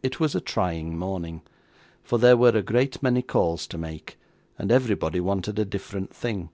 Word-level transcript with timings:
It 0.00 0.20
was 0.20 0.36
a 0.36 0.40
trying 0.40 0.96
morning; 0.96 1.42
for 2.04 2.20
there 2.20 2.36
were 2.36 2.56
a 2.56 2.62
great 2.62 3.02
many 3.02 3.20
calls 3.20 3.66
to 3.66 3.76
make, 3.76 4.16
and 4.56 4.70
everybody 4.70 5.18
wanted 5.18 5.58
a 5.58 5.64
different 5.64 6.14
thing. 6.14 6.50